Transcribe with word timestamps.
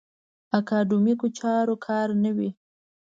اکاډیمیکو 0.59 1.27
چارو 1.39 1.75
کار 1.85 2.07
نه 2.23 2.31
وي. 2.37 2.49